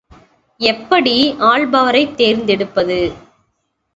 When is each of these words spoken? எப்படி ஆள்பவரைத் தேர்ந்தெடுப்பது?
எப்படி 0.59 1.35
ஆள்பவரைத் 1.39 2.15
தேர்ந்தெடுப்பது? 2.15 2.99